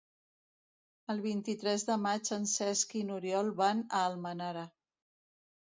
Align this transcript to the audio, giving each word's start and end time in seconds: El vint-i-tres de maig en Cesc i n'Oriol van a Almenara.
El 1.13 1.21
vint-i-tres 1.25 1.85
de 1.91 1.99
maig 2.07 2.33
en 2.39 2.49
Cesc 2.53 2.97
i 3.03 3.03
n'Oriol 3.13 3.55
van 3.63 3.87
a 3.87 4.03
Almenara. 4.09 4.69